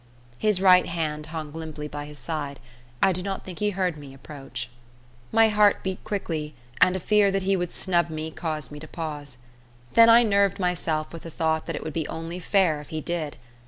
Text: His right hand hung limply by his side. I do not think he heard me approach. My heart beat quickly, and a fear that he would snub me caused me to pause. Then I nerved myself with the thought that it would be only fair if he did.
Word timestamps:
His 0.39 0.59
right 0.59 0.87
hand 0.87 1.27
hung 1.27 1.53
limply 1.53 1.87
by 1.87 2.05
his 2.05 2.17
side. 2.17 2.59
I 3.03 3.11
do 3.11 3.21
not 3.21 3.45
think 3.45 3.59
he 3.59 3.69
heard 3.69 3.97
me 3.97 4.15
approach. 4.15 4.67
My 5.31 5.49
heart 5.49 5.83
beat 5.83 6.03
quickly, 6.03 6.55
and 6.81 6.95
a 6.95 6.99
fear 6.99 7.29
that 7.29 7.43
he 7.43 7.55
would 7.55 7.71
snub 7.71 8.09
me 8.09 8.31
caused 8.31 8.71
me 8.71 8.79
to 8.79 8.87
pause. 8.87 9.37
Then 9.93 10.09
I 10.09 10.23
nerved 10.23 10.57
myself 10.59 11.13
with 11.13 11.21
the 11.21 11.29
thought 11.29 11.67
that 11.67 11.75
it 11.75 11.83
would 11.83 11.93
be 11.93 12.07
only 12.07 12.39
fair 12.39 12.81
if 12.81 12.89
he 12.89 12.99
did. 12.99 13.37